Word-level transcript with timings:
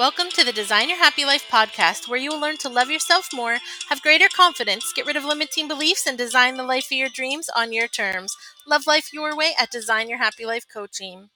Welcome 0.00 0.30
to 0.30 0.44
the 0.44 0.50
Design 0.50 0.88
Your 0.88 0.96
Happy 0.96 1.26
Life 1.26 1.44
podcast, 1.52 2.08
where 2.08 2.18
you 2.18 2.30
will 2.30 2.40
learn 2.40 2.56
to 2.60 2.70
love 2.70 2.90
yourself 2.90 3.28
more, 3.34 3.58
have 3.90 4.00
greater 4.00 4.28
confidence, 4.34 4.94
get 4.96 5.04
rid 5.04 5.14
of 5.14 5.26
limiting 5.26 5.68
beliefs, 5.68 6.06
and 6.06 6.16
design 6.16 6.54
the 6.54 6.62
life 6.62 6.86
of 6.86 6.92
your 6.92 7.10
dreams 7.10 7.50
on 7.54 7.74
your 7.74 7.86
terms. 7.86 8.34
Love 8.66 8.86
life 8.86 9.12
your 9.12 9.36
way 9.36 9.52
at 9.60 9.70
Design 9.70 10.08
Your 10.08 10.16
Happy 10.16 10.46
Life 10.46 10.64
Coaching. 10.72 11.28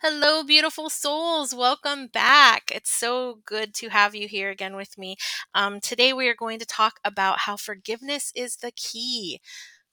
Hello, 0.00 0.42
beautiful 0.42 0.88
souls. 0.88 1.54
Welcome 1.54 2.06
back. 2.06 2.72
It's 2.74 2.90
so 2.90 3.40
good 3.44 3.74
to 3.74 3.90
have 3.90 4.14
you 4.14 4.26
here 4.26 4.48
again 4.48 4.74
with 4.74 4.96
me. 4.96 5.16
Um, 5.54 5.80
today, 5.80 6.14
we 6.14 6.28
are 6.28 6.34
going 6.34 6.58
to 6.60 6.64
talk 6.64 6.94
about 7.04 7.40
how 7.40 7.58
forgiveness 7.58 8.32
is 8.34 8.56
the 8.56 8.70
key. 8.70 9.42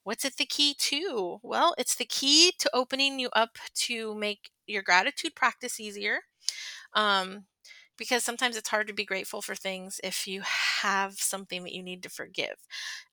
What's 0.06 0.24
it 0.24 0.38
the 0.38 0.46
key 0.46 0.74
to? 0.74 1.40
Well, 1.44 1.76
it's 1.78 1.96
the 1.98 2.06
key 2.06 2.54
to 2.60 2.70
opening 2.74 3.20
you 3.20 3.28
up 3.34 3.58
to 3.88 4.16
make 4.16 4.52
your 4.66 4.84
gratitude 4.84 5.36
practice 5.36 5.82
easier. 5.82 6.20
Um, 6.96 7.46
because 7.98 8.24
sometimes 8.24 8.58
it's 8.58 8.70
hard 8.70 8.88
to 8.88 8.94
be 8.94 9.06
grateful 9.06 9.42
for 9.42 9.56
things 9.56 10.02
if 10.04 10.28
you 10.28 10.42
have 10.44 11.16
something 11.16 11.64
that 11.64 11.74
you 11.74 11.84
need 11.84 12.04
to 12.04 12.10
forgive. 12.10 12.56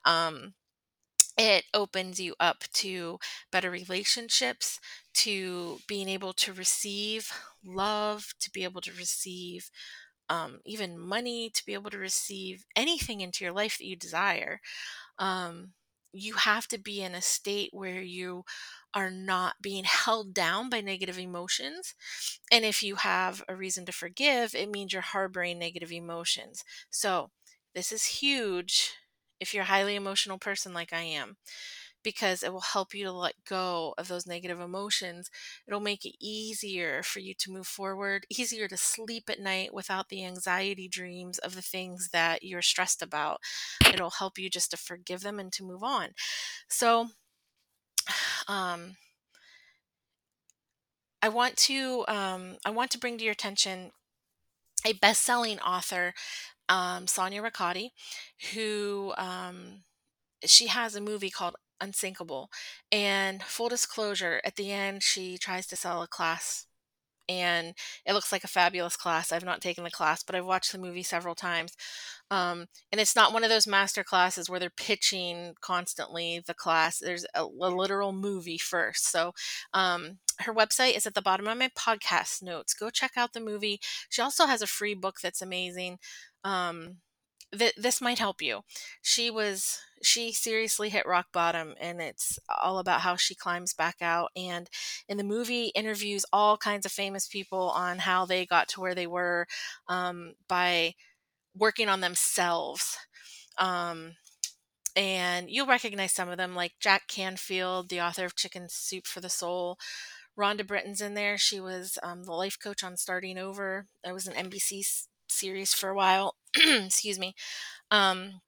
Um, 0.04 0.54
it 1.38 1.64
opens 1.74 2.20
you 2.20 2.34
up 2.40 2.64
to 2.74 3.18
better 3.50 3.70
relationships, 3.70 4.78
to 5.14 5.78
being 5.88 6.08
able 6.08 6.32
to 6.34 6.52
receive 6.52 7.32
love, 7.64 8.34
to 8.40 8.50
be 8.50 8.64
able 8.64 8.82
to 8.82 8.92
receive 8.92 9.70
um, 10.28 10.60
even 10.66 10.98
money, 10.98 11.50
to 11.50 11.64
be 11.66 11.74
able 11.74 11.90
to 11.90 11.98
receive 11.98 12.64
anything 12.76 13.20
into 13.20 13.44
your 13.44 13.52
life 13.54 13.78
that 13.78 13.86
you 13.86 13.96
desire. 13.96 14.60
Um, 15.18 15.72
you 16.12 16.34
have 16.34 16.68
to 16.68 16.78
be 16.78 17.02
in 17.02 17.14
a 17.14 17.22
state 17.22 17.70
where 17.72 18.02
you 18.02 18.44
are 18.94 19.10
not 19.10 19.56
being 19.62 19.84
held 19.86 20.34
down 20.34 20.68
by 20.70 20.80
negative 20.80 21.18
emotions. 21.18 21.94
And 22.50 22.64
if 22.64 22.82
you 22.82 22.96
have 22.96 23.42
a 23.48 23.56
reason 23.56 23.86
to 23.86 23.92
forgive, 23.92 24.54
it 24.54 24.70
means 24.70 24.92
you're 24.92 25.02
harboring 25.02 25.58
negative 25.58 25.92
emotions. 25.92 26.64
So, 26.90 27.30
this 27.74 27.92
is 27.92 28.04
huge 28.04 28.92
if 29.40 29.54
you're 29.54 29.62
a 29.62 29.66
highly 29.66 29.96
emotional 29.96 30.38
person 30.38 30.74
like 30.74 30.92
I 30.92 31.00
am, 31.02 31.36
because 32.02 32.42
it 32.42 32.52
will 32.52 32.60
help 32.60 32.94
you 32.94 33.04
to 33.04 33.12
let 33.12 33.44
go 33.44 33.94
of 33.96 34.08
those 34.08 34.26
negative 34.26 34.60
emotions. 34.60 35.30
It'll 35.66 35.80
make 35.80 36.04
it 36.04 36.16
easier 36.20 37.02
for 37.02 37.20
you 37.20 37.34
to 37.38 37.52
move 37.52 37.66
forward, 37.66 38.26
easier 38.30 38.68
to 38.68 38.76
sleep 38.76 39.30
at 39.30 39.40
night 39.40 39.72
without 39.72 40.08
the 40.08 40.24
anxiety 40.24 40.88
dreams 40.88 41.38
of 41.38 41.54
the 41.54 41.62
things 41.62 42.10
that 42.12 42.42
you're 42.42 42.62
stressed 42.62 43.02
about. 43.02 43.40
It'll 43.86 44.10
help 44.10 44.38
you 44.38 44.50
just 44.50 44.70
to 44.72 44.76
forgive 44.76 45.20
them 45.20 45.38
and 45.38 45.52
to 45.52 45.64
move 45.64 45.82
on. 45.82 46.10
So, 46.68 47.10
um, 48.48 48.96
I 51.22 51.28
want 51.28 51.56
to 51.58 52.04
um, 52.08 52.56
I 52.64 52.70
want 52.70 52.90
to 52.92 52.98
bring 52.98 53.18
to 53.18 53.24
your 53.24 53.32
attention 53.32 53.92
a 54.84 54.94
best-selling 54.94 55.60
author, 55.60 56.12
um, 56.68 57.06
Sonia 57.06 57.42
Ricotti, 57.42 57.90
who 58.52 59.12
um, 59.16 59.84
she 60.44 60.66
has 60.66 60.96
a 60.96 61.00
movie 61.00 61.30
called 61.30 61.54
Unsinkable. 61.80 62.50
And 62.90 63.42
full 63.42 63.68
disclosure, 63.68 64.40
at 64.44 64.56
the 64.56 64.72
end, 64.72 65.02
she 65.02 65.38
tries 65.38 65.66
to 65.68 65.76
sell 65.76 66.02
a 66.02 66.08
class 66.08 66.66
and 67.28 67.74
it 68.04 68.12
looks 68.12 68.32
like 68.32 68.44
a 68.44 68.48
fabulous 68.48 68.96
class. 68.96 69.32
I've 69.32 69.44
not 69.44 69.60
taken 69.60 69.84
the 69.84 69.90
class, 69.90 70.22
but 70.22 70.34
I've 70.34 70.46
watched 70.46 70.72
the 70.72 70.78
movie 70.78 71.02
several 71.02 71.34
times. 71.34 71.76
Um, 72.30 72.66
and 72.90 73.00
it's 73.00 73.16
not 73.16 73.32
one 73.32 73.44
of 73.44 73.50
those 73.50 73.66
master 73.66 74.02
classes 74.02 74.48
where 74.48 74.58
they're 74.60 74.70
pitching 74.70 75.54
constantly 75.60 76.42
the 76.46 76.54
class. 76.54 76.98
There's 76.98 77.26
a, 77.34 77.42
a 77.42 77.46
literal 77.46 78.12
movie 78.12 78.58
first. 78.58 79.10
So 79.10 79.32
um, 79.74 80.18
her 80.40 80.54
website 80.54 80.96
is 80.96 81.06
at 81.06 81.14
the 81.14 81.22
bottom 81.22 81.46
of 81.46 81.58
my 81.58 81.70
podcast 81.78 82.42
notes. 82.42 82.74
Go 82.74 82.90
check 82.90 83.12
out 83.16 83.32
the 83.32 83.40
movie. 83.40 83.80
She 84.08 84.22
also 84.22 84.46
has 84.46 84.62
a 84.62 84.66
free 84.66 84.94
book 84.94 85.16
that's 85.22 85.42
amazing. 85.42 85.98
Um, 86.44 86.96
th- 87.56 87.74
this 87.76 88.00
might 88.00 88.18
help 88.18 88.42
you. 88.42 88.60
She 89.02 89.30
was 89.30 89.78
she 90.02 90.32
seriously 90.32 90.88
hit 90.88 91.06
rock 91.06 91.26
bottom 91.32 91.74
and 91.80 92.00
it's 92.00 92.38
all 92.60 92.78
about 92.78 93.02
how 93.02 93.14
she 93.14 93.34
climbs 93.34 93.72
back 93.72 93.96
out 94.00 94.30
and 94.34 94.68
in 95.08 95.16
the 95.16 95.22
movie 95.22 95.66
interviews 95.76 96.26
all 96.32 96.56
kinds 96.56 96.84
of 96.84 96.90
famous 96.90 97.28
people 97.28 97.70
on 97.70 98.00
how 98.00 98.26
they 98.26 98.44
got 98.44 98.66
to 98.68 98.80
where 98.80 98.96
they 98.96 99.06
were 99.06 99.46
um, 99.88 100.34
by 100.48 100.92
working 101.56 101.88
on 101.88 102.00
themselves 102.00 102.98
um, 103.58 104.16
and 104.96 105.50
you'll 105.50 105.66
recognize 105.66 106.12
some 106.12 106.28
of 106.28 106.36
them 106.36 106.54
like 106.54 106.72
jack 106.80 107.02
canfield 107.08 107.88
the 107.88 108.00
author 108.00 108.24
of 108.24 108.36
chicken 108.36 108.66
soup 108.68 109.06
for 109.06 109.20
the 109.20 109.28
soul. 109.28 109.78
Rhonda 110.38 110.66
Britten's 110.66 111.02
in 111.02 111.12
there. 111.12 111.36
She 111.36 111.60
was 111.60 111.98
um, 112.02 112.24
the 112.24 112.32
life 112.32 112.56
coach 112.62 112.82
on 112.82 112.96
starting 112.96 113.36
over. 113.36 113.86
That 114.02 114.14
was 114.14 114.26
an 114.26 114.50
nbc 114.50 114.82
series 115.32 115.74
for 115.74 115.90
a 115.90 115.94
while 115.94 116.36
excuse 116.56 117.18
me 117.18 117.34
um, 117.90 118.40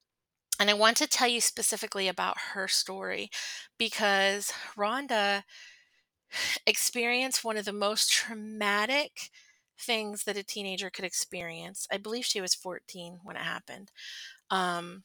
and 0.59 0.71
I 0.71 0.75
want 0.75 0.97
to 0.99 1.07
tell 1.07 1.29
you 1.29 1.41
specifically 1.41 2.07
about 2.09 2.37
her 2.53 2.69
story 2.69 3.31
because 3.77 4.53
Rhonda 4.77 5.43
experienced 6.67 7.45
one 7.45 7.57
of 7.57 7.65
the 7.65 7.73
most 7.73 8.11
traumatic 8.11 9.31
things 9.79 10.25
that 10.25 10.37
a 10.37 10.45
teenager 10.45 10.91
could 10.91 11.05
experience. 11.05 11.87
I 11.93 11.97
believe 11.97 12.25
she 12.25 12.41
was 12.41 12.55
14 12.55 13.21
when 13.23 13.37
it 13.37 13.43
happened. 13.43 13.91
Um, 14.51 15.05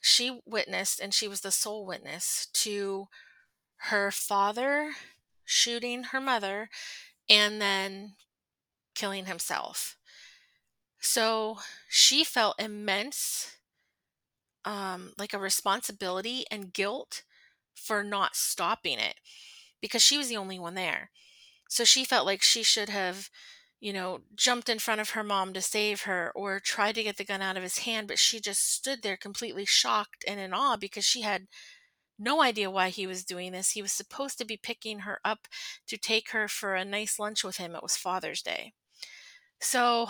she 0.00 0.40
witnessed, 0.44 1.00
and 1.00 1.14
she 1.14 1.28
was 1.28 1.42
the 1.42 1.52
sole 1.52 1.86
witness 1.86 2.48
to 2.54 3.06
her 3.76 4.10
father 4.10 4.92
shooting 5.44 6.04
her 6.04 6.20
mother 6.20 6.68
and 7.28 7.60
then 7.60 8.14
killing 8.94 9.26
himself. 9.26 9.96
So 11.02 11.58
she 11.88 12.24
felt 12.24 12.58
immense 12.58 13.58
um, 14.64 15.12
like 15.18 15.34
a 15.34 15.38
responsibility 15.38 16.44
and 16.50 16.72
guilt 16.72 17.22
for 17.74 18.04
not 18.04 18.36
stopping 18.36 18.98
it 18.98 19.16
because 19.80 20.02
she 20.02 20.18
was 20.18 20.28
the 20.28 20.36
only 20.36 20.58
one 20.58 20.74
there. 20.74 21.10
So 21.68 21.84
she 21.84 22.04
felt 22.04 22.26
like 22.26 22.42
she 22.42 22.62
should 22.62 22.88
have, 22.90 23.30
you 23.80 23.92
know, 23.92 24.20
jumped 24.36 24.68
in 24.68 24.78
front 24.78 25.00
of 25.00 25.10
her 25.10 25.24
mom 25.24 25.52
to 25.54 25.62
save 25.62 26.02
her 26.02 26.32
or 26.34 26.60
tried 26.60 26.94
to 26.96 27.02
get 27.04 27.18
the 27.18 27.24
gun 27.24 27.42
out 27.42 27.56
of 27.56 27.62
his 27.64 27.80
hand, 27.80 28.08
but 28.08 28.18
she 28.18 28.40
just 28.40 28.72
stood 28.74 29.02
there 29.02 29.16
completely 29.16 29.66
shocked 29.66 30.24
and 30.28 30.40
in 30.40 30.54
awe 30.54 30.76
because 30.76 31.04
she 31.04 31.22
had 31.22 31.48
no 32.18 32.42
idea 32.42 32.70
why 32.70 32.90
he 32.90 33.06
was 33.06 33.24
doing 33.24 33.52
this. 33.52 33.72
He 33.72 33.82
was 33.82 33.92
supposed 33.92 34.38
to 34.38 34.44
be 34.46 34.56
picking 34.56 35.00
her 35.00 35.20
up 35.24 35.48
to 35.88 35.98
take 35.98 36.30
her 36.30 36.48
for 36.48 36.74
a 36.74 36.84
nice 36.84 37.18
lunch 37.18 37.44
with 37.44 37.58
him. 37.58 37.74
It 37.74 37.82
was 37.82 37.96
Father's 37.96 38.42
Day. 38.42 38.74
So 39.60 40.08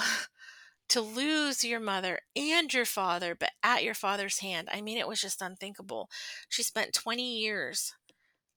to 0.93 1.01
lose 1.01 1.65
your 1.65 1.81
mother 1.81 2.21
and 2.37 2.73
your 2.73 2.85
father, 2.85 3.35
but 3.35 3.51
at 3.63 3.85
your 3.85 3.95
father's 3.95 4.41
hand. 4.41 4.69
I 4.73 4.83
mean, 4.83 4.99
it 4.99 5.09
was 5.09 5.21
just 5.21 5.43
unthinkable. 5.43 6.11
She 6.49 6.63
spent 6.63 6.93
20 6.93 7.39
years 7.39 7.95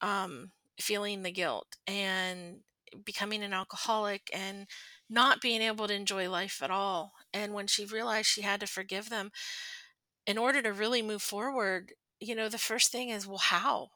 um, 0.02 0.52
feeling 0.80 1.24
the 1.24 1.32
guilt 1.32 1.78
and 1.88 2.58
becoming 3.06 3.44
an 3.44 3.54
alcoholic 3.54 4.30
and 4.34 4.68
not 5.10 5.42
being 5.42 5.62
able 5.62 5.88
to 5.88 5.94
enjoy 5.94 6.30
life 6.30 6.62
at 6.62 6.72
all. 6.72 7.14
And 7.34 7.54
when 7.54 7.68
she 7.68 7.86
realized 7.86 8.28
she 8.28 8.42
had 8.42 8.60
to 8.62 8.68
forgive 8.68 9.10
them, 9.10 9.32
in 10.28 10.38
order 10.38 10.62
to 10.62 10.74
really 10.74 11.02
move 11.02 11.22
forward, 11.22 11.94
you 12.20 12.36
know, 12.36 12.50
the 12.50 12.58
first 12.58 12.92
thing 12.92 13.10
is, 13.10 13.28
well, 13.28 13.38
how? 13.38 13.90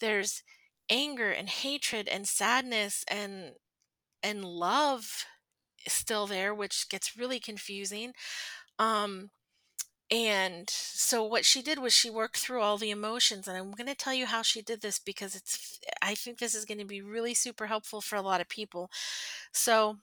There's 0.00 0.42
anger 0.90 1.30
and 1.30 1.48
hatred 1.48 2.08
and 2.08 2.26
sadness 2.28 3.04
and 3.08 3.52
and 4.22 4.44
love 4.44 5.24
still 5.88 6.26
there, 6.26 6.54
which 6.54 6.88
gets 6.88 7.16
really 7.16 7.40
confusing. 7.40 8.12
Um, 8.78 9.30
and 10.10 10.68
so 10.68 11.24
what 11.24 11.44
she 11.44 11.62
did 11.62 11.78
was 11.78 11.94
she 11.94 12.10
worked 12.10 12.36
through 12.36 12.60
all 12.60 12.76
the 12.76 12.90
emotions 12.90 13.48
and 13.48 13.56
i'm 13.56 13.72
going 13.72 13.86
to 13.86 13.94
tell 13.94 14.12
you 14.12 14.26
how 14.26 14.42
she 14.42 14.60
did 14.60 14.82
this 14.82 14.98
because 14.98 15.34
it's 15.34 15.80
i 16.02 16.14
think 16.14 16.38
this 16.38 16.54
is 16.54 16.64
going 16.66 16.78
to 16.78 16.84
be 16.84 17.00
really 17.00 17.34
super 17.34 17.66
helpful 17.66 18.00
for 18.00 18.16
a 18.16 18.22
lot 18.22 18.40
of 18.40 18.48
people 18.48 18.90
so 19.52 19.96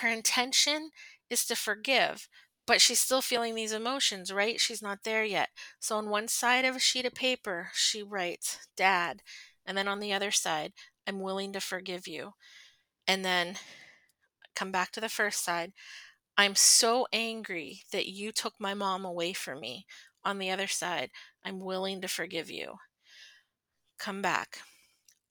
her 0.00 0.08
intention 0.08 0.90
is 1.28 1.44
to 1.44 1.54
forgive 1.54 2.28
but 2.66 2.80
she's 2.80 3.00
still 3.00 3.20
feeling 3.20 3.54
these 3.54 3.72
emotions 3.72 4.32
right 4.32 4.60
she's 4.60 4.82
not 4.82 5.04
there 5.04 5.24
yet 5.24 5.50
so 5.78 5.96
on 5.96 6.08
one 6.08 6.28
side 6.28 6.64
of 6.64 6.76
a 6.76 6.80
sheet 6.80 7.04
of 7.04 7.14
paper 7.14 7.68
she 7.74 8.02
writes 8.02 8.58
dad 8.76 9.20
and 9.66 9.76
then 9.76 9.88
on 9.88 10.00
the 10.00 10.12
other 10.12 10.30
side 10.30 10.72
i'm 11.06 11.20
willing 11.20 11.52
to 11.52 11.60
forgive 11.60 12.08
you 12.08 12.32
and 13.06 13.24
then 13.24 13.56
come 14.54 14.72
back 14.72 14.92
to 14.92 15.00
the 15.00 15.08
first 15.08 15.44
side. 15.44 15.72
I'm 16.36 16.54
so 16.54 17.06
angry 17.12 17.82
that 17.92 18.06
you 18.06 18.32
took 18.32 18.54
my 18.58 18.74
mom 18.74 19.04
away 19.04 19.32
from 19.32 19.60
me. 19.60 19.86
On 20.24 20.38
the 20.38 20.50
other 20.50 20.68
side, 20.68 21.10
I'm 21.44 21.60
willing 21.60 22.00
to 22.00 22.08
forgive 22.08 22.50
you. 22.50 22.74
Come 23.98 24.22
back. 24.22 24.58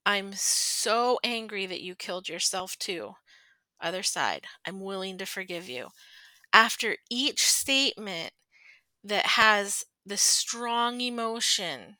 I'm 0.05 0.33
so 0.33 1.19
angry 1.23 1.65
that 1.65 1.81
you 1.81 1.95
killed 1.95 2.27
yourself 2.27 2.77
too. 2.77 3.13
Other 3.79 4.03
side, 4.03 4.45
I'm 4.65 4.81
willing 4.81 5.17
to 5.17 5.25
forgive 5.25 5.69
you. 5.69 5.87
After 6.53 6.97
each 7.09 7.43
statement 7.43 8.33
that 9.03 9.25
has 9.25 9.85
the 10.05 10.17
strong 10.17 11.01
emotion, 11.01 11.97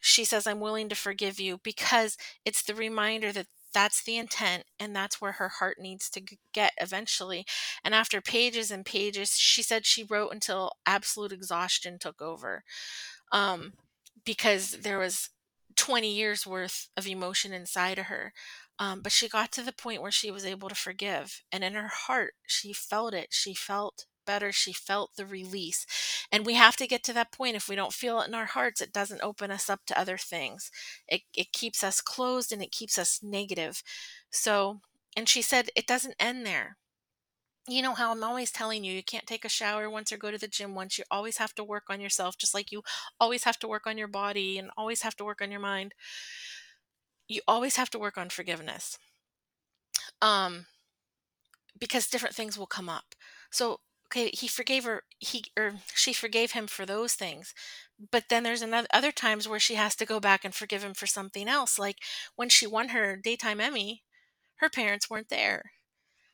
she 0.00 0.24
says, 0.24 0.46
I'm 0.46 0.60
willing 0.60 0.88
to 0.90 0.94
forgive 0.94 1.40
you 1.40 1.60
because 1.62 2.16
it's 2.44 2.62
the 2.62 2.74
reminder 2.74 3.32
that 3.32 3.46
that's 3.74 4.02
the 4.02 4.16
intent 4.16 4.64
and 4.80 4.96
that's 4.96 5.20
where 5.20 5.32
her 5.32 5.48
heart 5.48 5.78
needs 5.78 6.08
to 6.08 6.22
get 6.52 6.72
eventually 6.80 7.44
and 7.84 7.94
after 7.94 8.20
pages 8.20 8.70
and 8.70 8.86
pages 8.86 9.32
she 9.36 9.62
said 9.62 9.84
she 9.84 10.04
wrote 10.04 10.32
until 10.32 10.72
absolute 10.86 11.32
exhaustion 11.32 11.98
took 11.98 12.22
over 12.22 12.62
um, 13.32 13.72
because 14.24 14.78
there 14.82 14.98
was 14.98 15.30
20 15.76 16.08
years 16.08 16.46
worth 16.46 16.88
of 16.96 17.06
emotion 17.06 17.52
inside 17.52 17.98
of 17.98 18.06
her 18.06 18.32
um, 18.78 19.00
but 19.02 19.12
she 19.12 19.28
got 19.28 19.52
to 19.52 19.62
the 19.62 19.72
point 19.72 20.00
where 20.00 20.10
she 20.10 20.30
was 20.30 20.46
able 20.46 20.68
to 20.68 20.74
forgive 20.74 21.42
and 21.52 21.62
in 21.62 21.74
her 21.74 21.88
heart 21.88 22.34
she 22.46 22.72
felt 22.72 23.12
it 23.12 23.28
she 23.30 23.54
felt 23.54 24.06
better 24.24 24.52
she 24.52 24.72
felt 24.72 25.10
the 25.16 25.26
release 25.26 25.86
and 26.32 26.46
we 26.46 26.54
have 26.54 26.76
to 26.76 26.86
get 26.86 27.02
to 27.02 27.12
that 27.12 27.32
point 27.32 27.56
if 27.56 27.68
we 27.68 27.76
don't 27.76 27.92
feel 27.92 28.20
it 28.20 28.28
in 28.28 28.34
our 28.34 28.46
hearts 28.46 28.80
it 28.80 28.92
doesn't 28.92 29.22
open 29.22 29.50
us 29.50 29.68
up 29.70 29.80
to 29.86 29.98
other 29.98 30.16
things 30.16 30.70
it, 31.08 31.22
it 31.34 31.52
keeps 31.52 31.82
us 31.84 32.00
closed 32.00 32.52
and 32.52 32.62
it 32.62 32.72
keeps 32.72 32.98
us 32.98 33.20
negative 33.22 33.82
so 34.30 34.80
and 35.16 35.28
she 35.28 35.42
said 35.42 35.68
it 35.76 35.86
doesn't 35.86 36.16
end 36.18 36.46
there 36.46 36.76
you 37.68 37.82
know 37.82 37.94
how 37.94 38.12
I'm 38.12 38.22
always 38.22 38.50
telling 38.50 38.84
you, 38.84 38.92
you 38.92 39.02
can't 39.02 39.26
take 39.26 39.44
a 39.44 39.48
shower 39.48 39.88
once 39.88 40.12
or 40.12 40.18
go 40.18 40.30
to 40.30 40.38
the 40.38 40.48
gym 40.48 40.74
once. 40.74 40.98
You 40.98 41.04
always 41.10 41.38
have 41.38 41.54
to 41.54 41.64
work 41.64 41.84
on 41.88 42.00
yourself, 42.00 42.36
just 42.36 42.52
like 42.54 42.70
you 42.70 42.82
always 43.18 43.44
have 43.44 43.58
to 43.60 43.68
work 43.68 43.86
on 43.86 43.96
your 43.96 44.08
body 44.08 44.58
and 44.58 44.70
always 44.76 45.02
have 45.02 45.16
to 45.16 45.24
work 45.24 45.40
on 45.40 45.50
your 45.50 45.60
mind. 45.60 45.94
You 47.28 47.42
always 47.46 47.76
have 47.76 47.90
to 47.90 47.98
work 47.98 48.16
on 48.16 48.30
forgiveness. 48.30 48.98
Um, 50.22 50.66
because 51.78 52.06
different 52.06 52.34
things 52.34 52.58
will 52.58 52.66
come 52.66 52.88
up. 52.88 53.14
So, 53.50 53.80
okay, 54.14 54.30
he 54.32 54.46
forgave 54.48 54.84
her, 54.84 55.02
he 55.18 55.44
or 55.58 55.74
she 55.94 56.12
forgave 56.12 56.52
him 56.52 56.66
for 56.66 56.86
those 56.86 57.14
things. 57.14 57.54
But 58.10 58.24
then 58.30 58.42
there's 58.42 58.62
another 58.62 58.88
other 58.92 59.12
times 59.12 59.48
where 59.48 59.60
she 59.60 59.74
has 59.74 59.96
to 59.96 60.06
go 60.06 60.20
back 60.20 60.44
and 60.44 60.54
forgive 60.54 60.84
him 60.84 60.94
for 60.94 61.06
something 61.06 61.48
else. 61.48 61.78
Like 61.78 61.98
when 62.36 62.48
she 62.48 62.66
won 62.66 62.90
her 62.90 63.16
daytime 63.16 63.60
Emmy, 63.60 64.02
her 64.56 64.70
parents 64.70 65.10
weren't 65.10 65.28
there. 65.30 65.72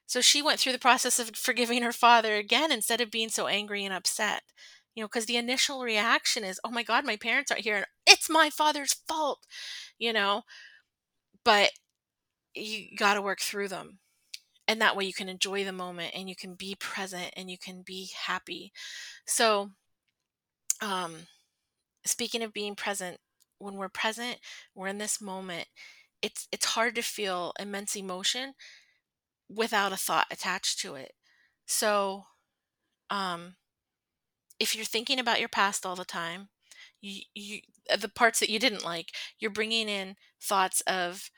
So 0.06 0.20
she 0.20 0.42
went 0.42 0.60
through 0.60 0.72
the 0.72 0.78
process 0.78 1.18
of 1.18 1.36
forgiving 1.36 1.82
her 1.82 1.92
father 1.92 2.36
again 2.36 2.72
instead 2.72 3.00
of 3.00 3.10
being 3.10 3.28
so 3.30 3.46
angry 3.46 3.84
and 3.84 3.94
upset. 3.94 4.42
You 4.94 5.02
know, 5.02 5.08
because 5.08 5.26
the 5.26 5.36
initial 5.36 5.82
reaction 5.82 6.44
is, 6.44 6.60
oh 6.64 6.70
my 6.70 6.82
God, 6.82 7.04
my 7.06 7.16
parents 7.16 7.50
aren't 7.50 7.64
here. 7.64 7.76
And 7.76 7.86
it's 8.06 8.28
my 8.28 8.50
father's 8.50 8.94
fault, 9.08 9.46
you 9.98 10.12
know, 10.12 10.42
but 11.44 11.70
you 12.54 12.96
got 12.96 13.14
to 13.14 13.22
work 13.22 13.40
through 13.40 13.68
them. 13.68 13.98
And 14.70 14.80
that 14.80 14.94
way 14.94 15.04
you 15.04 15.12
can 15.12 15.28
enjoy 15.28 15.64
the 15.64 15.72
moment 15.72 16.12
and 16.14 16.28
you 16.28 16.36
can 16.36 16.54
be 16.54 16.76
present 16.78 17.32
and 17.36 17.50
you 17.50 17.58
can 17.58 17.82
be 17.82 18.10
happy. 18.26 18.72
So, 19.26 19.70
um, 20.80 21.26
speaking 22.06 22.40
of 22.44 22.52
being 22.52 22.76
present, 22.76 23.16
when 23.58 23.74
we're 23.74 23.88
present, 23.88 24.38
we're 24.72 24.86
in 24.86 24.98
this 24.98 25.20
moment. 25.20 25.66
It's 26.22 26.46
it's 26.52 26.66
hard 26.66 26.94
to 26.94 27.02
feel 27.02 27.52
immense 27.58 27.96
emotion 27.96 28.54
without 29.48 29.92
a 29.92 29.96
thought 29.96 30.28
attached 30.30 30.78
to 30.82 30.94
it. 30.94 31.14
So, 31.66 32.26
um, 33.10 33.56
if 34.60 34.76
you're 34.76 34.84
thinking 34.84 35.18
about 35.18 35.40
your 35.40 35.48
past 35.48 35.84
all 35.84 35.96
the 35.96 36.04
time, 36.04 36.48
you, 37.00 37.22
you 37.34 37.58
the 37.98 38.08
parts 38.08 38.38
that 38.38 38.50
you 38.50 38.60
didn't 38.60 38.84
like, 38.84 39.10
you're 39.40 39.50
bringing 39.50 39.88
in 39.88 40.14
thoughts 40.40 40.80
of, 40.82 41.28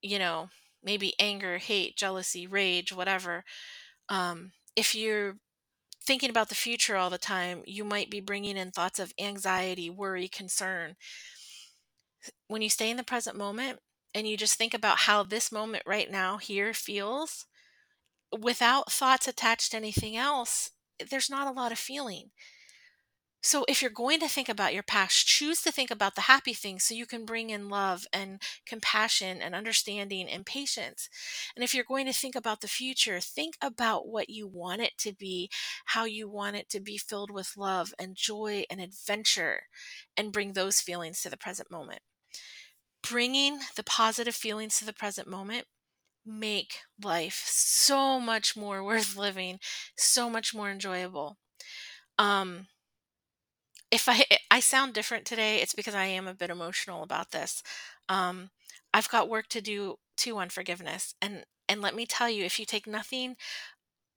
you 0.00 0.18
know, 0.18 0.48
maybe 0.82 1.14
anger, 1.18 1.58
hate, 1.58 1.96
jealousy, 1.96 2.46
rage, 2.46 2.92
whatever. 2.92 3.44
Um, 4.08 4.52
if 4.76 4.94
you're 4.94 5.36
thinking 6.04 6.30
about 6.30 6.48
the 6.48 6.54
future 6.54 6.96
all 6.96 7.10
the 7.10 7.18
time, 7.18 7.62
you 7.66 7.84
might 7.84 8.10
be 8.10 8.20
bringing 8.20 8.56
in 8.56 8.70
thoughts 8.70 8.98
of 8.98 9.12
anxiety, 9.18 9.88
worry, 9.88 10.28
concern. 10.28 10.96
When 12.48 12.62
you 12.62 12.68
stay 12.68 12.90
in 12.90 12.96
the 12.96 13.04
present 13.04 13.36
moment 13.36 13.78
and 14.14 14.28
you 14.28 14.36
just 14.36 14.54
think 14.54 14.74
about 14.74 14.98
how 14.98 15.22
this 15.22 15.52
moment 15.52 15.84
right 15.86 16.10
now 16.10 16.38
here 16.38 16.74
feels 16.74 17.46
without 18.36 18.90
thoughts 18.90 19.28
attached 19.28 19.72
to 19.72 19.76
anything 19.76 20.16
else, 20.16 20.70
there's 21.10 21.30
not 21.30 21.46
a 21.46 21.52
lot 21.52 21.72
of 21.72 21.78
feeling. 21.78 22.30
So, 23.44 23.64
if 23.68 23.82
you're 23.82 23.90
going 23.90 24.20
to 24.20 24.28
think 24.28 24.48
about 24.48 24.72
your 24.72 24.82
past, 24.84 25.26
choose 25.26 25.60
to 25.62 25.72
think 25.72 25.90
about 25.90 26.14
the 26.14 26.22
happy 26.22 26.54
things 26.54 26.84
so 26.84 26.94
you 26.94 27.06
can 27.06 27.26
bring 27.26 27.50
in 27.50 27.68
love 27.68 28.06
and 28.12 28.40
compassion 28.66 29.42
and 29.42 29.54
understanding 29.54 30.28
and 30.28 30.46
patience. 30.46 31.08
And 31.54 31.62
if 31.64 31.74
you're 31.74 31.84
going 31.84 32.06
to 32.06 32.12
think 32.12 32.36
about 32.36 32.60
the 32.60 32.68
future, 32.68 33.20
think 33.20 33.56
about 33.60 34.06
what 34.08 34.30
you 34.30 34.46
want 34.46 34.80
it 34.82 34.92
to 34.98 35.12
be, 35.12 35.50
how 35.86 36.04
you 36.04 36.28
want 36.28 36.56
it 36.56 36.68
to 36.70 36.80
be 36.80 36.96
filled 36.98 37.30
with 37.30 37.56
love 37.56 37.92
and 37.98 38.14
joy 38.16 38.64
and 38.70 38.80
adventure, 38.80 39.64
and 40.16 40.32
bring 40.32 40.52
those 40.52 40.80
feelings 40.80 41.20
to 41.22 41.30
the 41.30 41.36
present 41.36 41.70
moment. 41.70 42.00
Bringing 43.02 43.60
the 43.76 43.82
positive 43.82 44.34
feelings 44.34 44.78
to 44.78 44.84
the 44.84 44.92
present 44.92 45.28
moment 45.28 45.66
make 46.26 46.80
life 47.02 47.42
so 47.46 48.20
much 48.20 48.56
more 48.56 48.84
worth 48.90 49.16
living, 49.16 49.60
so 49.96 50.30
much 50.30 50.54
more 50.54 50.70
enjoyable. 50.70 51.38
Um, 52.18 52.68
if 53.92 54.08
I 54.08 54.24
I 54.50 54.60
sound 54.60 54.94
different 54.94 55.26
today, 55.26 55.58
it's 55.62 55.74
because 55.74 55.94
I 55.94 56.06
am 56.06 56.26
a 56.28 56.34
bit 56.34 56.50
emotional 56.50 57.04
about 57.04 57.32
this. 57.32 57.62
Um, 58.08 58.50
I've 58.94 59.10
got 59.10 59.28
work 59.30 59.48
to 59.50 59.60
do 59.60 59.96
too 60.16 60.38
on 60.38 60.48
forgiveness, 60.50 61.14
and 61.22 61.44
and 61.68 61.82
let 61.82 61.94
me 61.94 62.06
tell 62.06 62.30
you, 62.30 62.44
if 62.44 62.58
you 62.58 62.66
take 62.66 62.86
nothing 62.88 63.36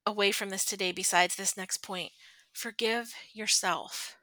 away 0.06 0.32
from 0.32 0.50
this 0.50 0.66
today 0.66 0.92
besides 0.92 1.36
this 1.36 1.58
next 1.58 1.78
point, 1.80 2.12
forgive 2.54 3.14
yourself. 3.34 4.18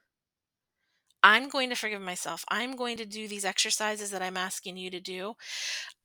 I'm 1.22 1.48
going 1.48 1.70
to 1.70 1.76
forgive 1.76 2.00
myself. 2.02 2.44
I'm 2.48 2.74
going 2.74 2.96
to 2.96 3.06
do 3.06 3.28
these 3.28 3.44
exercises 3.44 4.10
that 4.10 4.22
I'm 4.22 4.36
asking 4.36 4.76
you 4.76 4.90
to 4.90 5.00
do. 5.00 5.34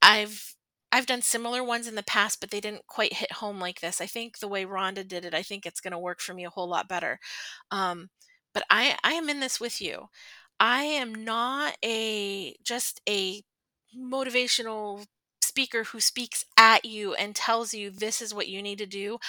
I've 0.02 0.56
I've 0.92 1.06
done 1.08 1.22
similar 1.22 1.64
ones 1.64 1.88
in 1.88 1.96
the 1.96 2.04
past, 2.04 2.40
but 2.42 2.52
they 2.52 2.62
didn't 2.62 2.88
quite 2.88 3.14
hit 3.14 3.34
home 3.34 3.60
like 3.60 3.82
this. 3.82 4.02
I 4.02 4.08
think 4.08 4.40
the 4.40 4.48
way 4.48 4.66
Rhonda 4.66 5.08
did 5.08 5.26
it, 5.26 5.34
I 5.34 5.44
think 5.44 5.66
it's 5.66 5.82
going 5.82 5.92
to 5.94 6.00
work 6.00 6.22
for 6.22 6.34
me 6.34 6.46
a 6.46 6.50
whole 6.50 6.70
lot 6.70 6.88
better. 6.90 7.20
Um, 7.72 8.10
but 8.57 8.65
I 8.71 8.98
I 9.04 9.13
am 9.13 9.30
in 9.30 9.39
this 9.39 9.59
with 9.59 9.80
you. 9.81 10.09
I 10.59 10.81
am 10.81 11.13
not 11.13 11.77
a 11.86 12.56
just 12.63 13.01
a 13.07 13.44
motivational 13.95 15.06
speaker 15.44 15.83
who 15.83 16.00
speaks 16.00 16.44
at 16.57 16.83
you 16.83 17.13
and 17.13 17.36
tells 17.36 17.75
you 17.75 17.92
this 17.92 18.19
is 18.19 18.33
what 18.33 18.48
you 18.48 18.63
need 18.63 18.80
to 18.80 18.88
do. 18.88 19.19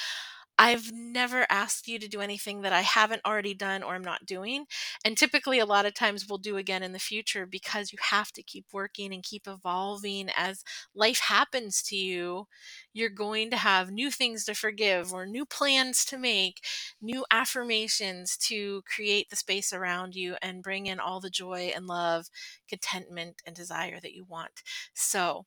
I've 0.60 0.90
never 0.92 1.46
asked 1.48 1.86
you 1.86 1.98
to 2.00 2.08
do 2.08 2.20
anything 2.20 2.62
that 2.62 2.72
I 2.72 2.80
haven't 2.80 3.22
already 3.24 3.54
done 3.54 3.82
or 3.84 3.94
I'm 3.94 4.02
not 4.02 4.26
doing. 4.26 4.66
And 5.04 5.16
typically, 5.16 5.60
a 5.60 5.66
lot 5.66 5.86
of 5.86 5.94
times 5.94 6.26
we'll 6.28 6.38
do 6.38 6.56
again 6.56 6.82
in 6.82 6.92
the 6.92 6.98
future 6.98 7.46
because 7.46 7.92
you 7.92 7.98
have 8.10 8.32
to 8.32 8.42
keep 8.42 8.66
working 8.72 9.14
and 9.14 9.22
keep 9.22 9.46
evolving 9.46 10.30
as 10.36 10.64
life 10.94 11.20
happens 11.20 11.80
to 11.84 11.96
you. 11.96 12.46
You're 12.92 13.08
going 13.10 13.50
to 13.50 13.56
have 13.56 13.90
new 13.90 14.10
things 14.10 14.44
to 14.46 14.54
forgive 14.54 15.12
or 15.12 15.26
new 15.26 15.46
plans 15.46 16.04
to 16.06 16.18
make, 16.18 16.64
new 17.00 17.24
affirmations 17.30 18.36
to 18.38 18.82
create 18.82 19.30
the 19.30 19.36
space 19.36 19.72
around 19.72 20.14
you 20.16 20.36
and 20.42 20.62
bring 20.62 20.86
in 20.86 20.98
all 20.98 21.20
the 21.20 21.30
joy 21.30 21.70
and 21.74 21.86
love, 21.86 22.26
contentment, 22.68 23.42
and 23.46 23.54
desire 23.54 24.00
that 24.00 24.12
you 24.14 24.24
want. 24.24 24.62
So, 24.94 25.46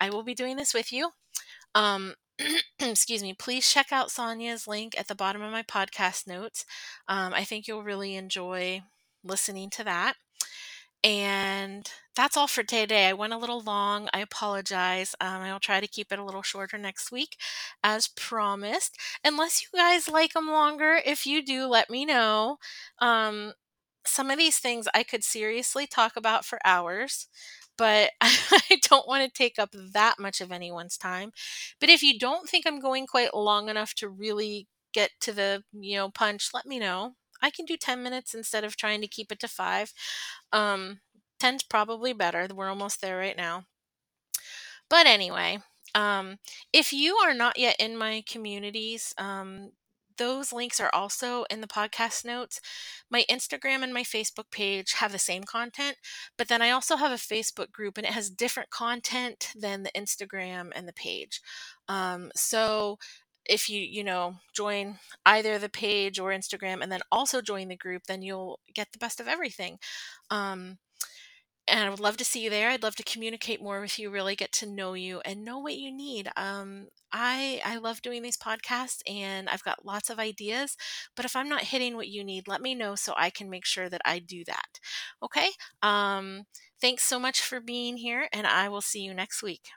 I 0.00 0.10
will 0.10 0.22
be 0.22 0.34
doing 0.34 0.56
this 0.56 0.74
with 0.74 0.92
you. 0.92 1.10
Um, 1.74 2.14
excuse 2.80 3.22
me, 3.22 3.34
please 3.34 3.70
check 3.70 3.92
out 3.92 4.10
Sonia's 4.10 4.66
link 4.66 4.98
at 4.98 5.08
the 5.08 5.14
bottom 5.14 5.42
of 5.42 5.52
my 5.52 5.62
podcast 5.62 6.26
notes. 6.26 6.64
Um, 7.08 7.32
I 7.34 7.44
think 7.44 7.66
you'll 7.66 7.82
really 7.82 8.14
enjoy 8.16 8.82
listening 9.24 9.70
to 9.70 9.84
that. 9.84 10.14
And 11.04 11.90
that's 12.14 12.36
all 12.36 12.46
for 12.46 12.62
today. 12.62 13.08
I 13.08 13.12
went 13.12 13.32
a 13.32 13.38
little 13.38 13.60
long. 13.60 14.08
I 14.14 14.20
apologize. 14.20 15.14
Um, 15.20 15.42
I'll 15.42 15.60
try 15.60 15.80
to 15.80 15.88
keep 15.88 16.12
it 16.12 16.18
a 16.18 16.24
little 16.24 16.42
shorter 16.42 16.78
next 16.78 17.10
week, 17.10 17.36
as 17.82 18.08
promised. 18.08 18.96
Unless 19.24 19.62
you 19.62 19.68
guys 19.78 20.08
like 20.08 20.32
them 20.34 20.48
longer, 20.48 21.00
if 21.04 21.26
you 21.26 21.44
do, 21.44 21.66
let 21.66 21.90
me 21.90 22.04
know. 22.04 22.58
Um, 23.00 23.52
some 24.06 24.30
of 24.30 24.38
these 24.38 24.58
things 24.58 24.88
I 24.94 25.02
could 25.02 25.24
seriously 25.24 25.86
talk 25.86 26.16
about 26.16 26.44
for 26.44 26.58
hours 26.64 27.28
but 27.76 28.10
I 28.20 28.78
don't 28.82 29.08
want 29.08 29.24
to 29.24 29.30
take 29.36 29.58
up 29.58 29.70
that 29.72 30.18
much 30.18 30.40
of 30.40 30.52
anyone's 30.52 30.96
time. 30.96 31.32
But 31.80 31.88
if 31.88 32.02
you 32.02 32.18
don't 32.18 32.48
think 32.48 32.66
I'm 32.66 32.80
going 32.80 33.06
quite 33.06 33.34
long 33.34 33.68
enough 33.68 33.94
to 33.96 34.08
really 34.08 34.68
get 34.92 35.10
to 35.20 35.32
the, 35.32 35.64
you 35.72 35.96
know, 35.96 36.10
punch, 36.10 36.50
let 36.54 36.66
me 36.66 36.78
know. 36.78 37.14
I 37.42 37.50
can 37.50 37.64
do 37.64 37.76
10 37.76 38.02
minutes 38.02 38.34
instead 38.34 38.64
of 38.64 38.76
trying 38.76 39.00
to 39.00 39.08
keep 39.08 39.32
it 39.32 39.40
to 39.40 39.48
5. 39.48 39.92
Um 40.52 41.00
10's 41.40 41.62
probably 41.64 42.12
better. 42.12 42.46
We're 42.54 42.68
almost 42.68 43.00
there 43.00 43.18
right 43.18 43.36
now. 43.36 43.64
But 44.88 45.06
anyway, 45.06 45.58
um, 45.94 46.38
if 46.72 46.92
you 46.92 47.16
are 47.16 47.34
not 47.34 47.58
yet 47.58 47.76
in 47.78 47.96
my 47.96 48.22
communities, 48.28 49.14
um, 49.18 49.72
those 50.16 50.52
links 50.52 50.80
are 50.80 50.90
also 50.92 51.44
in 51.50 51.60
the 51.60 51.66
podcast 51.66 52.24
notes. 52.24 52.60
My 53.10 53.24
Instagram 53.30 53.82
and 53.82 53.92
my 53.92 54.02
Facebook 54.02 54.50
page 54.50 54.94
have 54.94 55.12
the 55.12 55.18
same 55.18 55.44
content, 55.44 55.96
but 56.36 56.48
then 56.48 56.62
I 56.62 56.70
also 56.70 56.96
have 56.96 57.12
a 57.12 57.16
Facebook 57.16 57.72
group 57.72 57.98
and 57.98 58.06
it 58.06 58.12
has 58.12 58.30
different 58.30 58.70
content 58.70 59.52
than 59.58 59.82
the 59.82 59.92
Instagram 59.92 60.70
and 60.74 60.88
the 60.88 60.92
page. 60.92 61.40
Um, 61.88 62.30
so 62.34 62.98
if 63.46 63.68
you 63.68 63.80
you 63.80 64.04
know 64.04 64.36
join 64.54 64.98
either 65.26 65.58
the 65.58 65.68
page 65.68 66.18
or 66.18 66.30
Instagram 66.30 66.80
and 66.82 66.92
then 66.92 67.00
also 67.10 67.40
join 67.40 67.68
the 67.68 67.76
group, 67.76 68.04
then 68.06 68.22
you'll 68.22 68.60
get 68.74 68.92
the 68.92 68.98
best 68.98 69.20
of 69.20 69.28
everything. 69.28 69.78
Um, 70.30 70.78
and 71.68 71.80
I 71.80 71.90
would 71.90 72.00
love 72.00 72.16
to 72.18 72.24
see 72.24 72.40
you 72.42 72.50
there. 72.50 72.70
I'd 72.70 72.82
love 72.82 72.96
to 72.96 73.04
communicate 73.04 73.62
more 73.62 73.80
with 73.80 73.98
you, 73.98 74.10
really 74.10 74.34
get 74.36 74.52
to 74.52 74.66
know 74.66 74.94
you 74.94 75.20
and 75.24 75.44
know 75.44 75.58
what 75.58 75.76
you 75.76 75.92
need. 75.92 76.28
Um, 76.36 76.88
I 77.12 77.60
I 77.64 77.76
love 77.78 78.02
doing 78.02 78.22
these 78.22 78.36
podcasts 78.36 79.00
and 79.08 79.48
I've 79.48 79.62
got 79.62 79.84
lots 79.84 80.10
of 80.10 80.18
ideas, 80.18 80.76
but 81.16 81.24
if 81.24 81.36
I'm 81.36 81.48
not 81.48 81.62
hitting 81.64 81.94
what 81.96 82.08
you 82.08 82.24
need, 82.24 82.48
let 82.48 82.60
me 82.62 82.74
know 82.74 82.94
so 82.96 83.14
I 83.16 83.30
can 83.30 83.48
make 83.50 83.64
sure 83.64 83.88
that 83.88 84.00
I 84.04 84.18
do 84.18 84.44
that. 84.46 84.80
Okay? 85.22 85.50
Um, 85.82 86.44
thanks 86.80 87.04
so 87.04 87.18
much 87.20 87.40
for 87.40 87.60
being 87.60 87.96
here 87.96 88.28
and 88.32 88.46
I 88.46 88.68
will 88.68 88.80
see 88.82 89.00
you 89.02 89.14
next 89.14 89.42
week. 89.42 89.68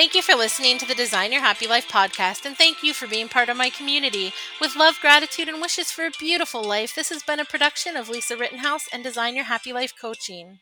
Thank 0.00 0.14
you 0.14 0.22
for 0.22 0.34
listening 0.34 0.78
to 0.78 0.86
the 0.86 0.94
Design 0.94 1.30
Your 1.30 1.42
Happy 1.42 1.66
Life 1.66 1.86
podcast, 1.86 2.46
and 2.46 2.56
thank 2.56 2.82
you 2.82 2.94
for 2.94 3.06
being 3.06 3.28
part 3.28 3.50
of 3.50 3.58
my 3.58 3.68
community. 3.68 4.32
With 4.58 4.74
love, 4.74 4.98
gratitude, 4.98 5.46
and 5.46 5.60
wishes 5.60 5.90
for 5.90 6.06
a 6.06 6.10
beautiful 6.18 6.64
life, 6.64 6.94
this 6.94 7.10
has 7.10 7.22
been 7.22 7.38
a 7.38 7.44
production 7.44 7.98
of 7.98 8.08
Lisa 8.08 8.34
Rittenhouse 8.34 8.88
and 8.94 9.04
Design 9.04 9.36
Your 9.36 9.44
Happy 9.44 9.74
Life 9.74 9.92
Coaching. 10.00 10.60